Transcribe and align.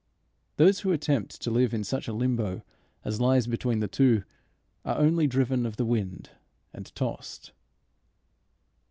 Those 0.55 0.79
who 0.79 0.91
attempt 0.91 1.39
to 1.43 1.51
live 1.51 1.75
in 1.75 1.83
such 1.83 2.07
a 2.07 2.13
limbo 2.13 2.63
as 3.05 3.21
lies 3.21 3.45
between 3.45 3.81
the 3.81 3.87
two, 3.87 4.23
are 4.83 4.97
only 4.97 5.27
driven 5.27 5.63
of 5.63 5.75
the 5.75 5.85
wind 5.85 6.31
and 6.73 6.87
tossed. 6.95 7.51